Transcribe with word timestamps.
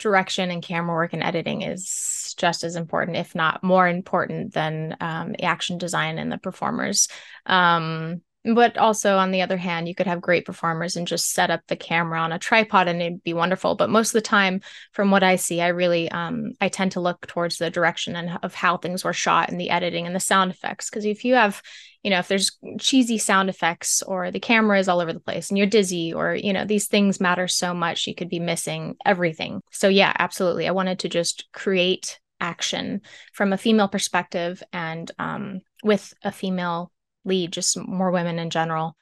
direction 0.00 0.50
and 0.50 0.62
camera 0.62 0.94
work 0.94 1.12
and 1.12 1.22
editing 1.22 1.62
is 1.62 2.34
just 2.36 2.64
as 2.64 2.76
important, 2.76 3.16
if 3.16 3.34
not 3.34 3.62
more 3.62 3.86
important, 3.86 4.52
than 4.52 4.96
um, 5.00 5.32
the 5.32 5.44
action 5.44 5.78
design 5.78 6.18
and 6.18 6.32
the 6.32 6.38
performers. 6.38 7.08
Um, 7.46 8.22
but 8.44 8.78
also 8.78 9.16
on 9.16 9.30
the 9.30 9.42
other 9.42 9.56
hand 9.56 9.86
you 9.86 9.94
could 9.94 10.06
have 10.06 10.20
great 10.20 10.46
performers 10.46 10.96
and 10.96 11.06
just 11.06 11.32
set 11.32 11.50
up 11.50 11.60
the 11.66 11.76
camera 11.76 12.20
on 12.20 12.32
a 12.32 12.38
tripod 12.38 12.88
and 12.88 13.02
it'd 13.02 13.22
be 13.22 13.34
wonderful. 13.34 13.74
But 13.74 13.90
most 13.90 14.08
of 14.08 14.12
the 14.14 14.20
time 14.22 14.60
from 14.92 15.10
what 15.10 15.22
i 15.22 15.36
see 15.36 15.60
i 15.60 15.68
really 15.68 16.10
um 16.10 16.52
i 16.60 16.68
tend 16.68 16.92
to 16.92 17.00
look 17.00 17.26
towards 17.26 17.58
the 17.58 17.70
direction 17.70 18.16
and 18.16 18.38
of 18.42 18.54
how 18.54 18.76
things 18.76 19.04
were 19.04 19.12
shot 19.12 19.50
and 19.50 19.60
the 19.60 19.70
editing 19.70 20.06
and 20.06 20.14
the 20.14 20.20
sound 20.20 20.50
effects. 20.50 20.88
Because 20.88 21.04
if 21.04 21.24
you 21.24 21.34
have 21.34 21.60
you 22.02 22.10
know 22.10 22.18
if 22.18 22.28
there's 22.28 22.56
cheesy 22.78 23.18
sound 23.18 23.50
effects 23.50 24.02
or 24.02 24.30
the 24.30 24.40
camera 24.40 24.78
is 24.78 24.88
all 24.88 25.00
over 25.00 25.12
the 25.12 25.20
place 25.20 25.50
and 25.50 25.58
you're 25.58 25.66
dizzy 25.66 26.12
or 26.14 26.34
you 26.34 26.52
know 26.52 26.64
these 26.64 26.88
things 26.88 27.20
matter 27.20 27.46
so 27.46 27.74
much 27.74 28.06
you 28.06 28.14
could 28.14 28.30
be 28.30 28.40
missing 28.40 28.96
everything. 29.04 29.60
So 29.70 29.88
yeah 29.88 30.14
absolutely. 30.18 30.66
I 30.66 30.72
wanted 30.72 31.00
to 31.00 31.08
just 31.08 31.48
create 31.52 32.18
action 32.40 33.02
from 33.34 33.52
a 33.52 33.58
female 33.58 33.88
perspective 33.88 34.62
and 34.72 35.10
um, 35.18 35.60
with 35.84 36.14
a 36.24 36.32
female 36.32 36.90
lead, 37.24 37.52
just 37.52 37.76
more 37.76 38.10
women 38.10 38.38
in 38.38 38.50
general. 38.50 38.96